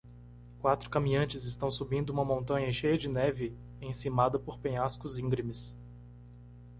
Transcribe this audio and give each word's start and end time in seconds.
Quatro 0.59 0.89
caminhantes 0.89 1.43
estão 1.45 1.69
subindo 1.69 2.09
uma 2.09 2.25
montanha 2.25 2.73
cheia 2.73 2.97
de 2.97 3.07
neve 3.07 3.55
encimada 3.79 4.39
por 4.39 4.57
penhascos 4.57 5.19
íngremes. 5.19 5.77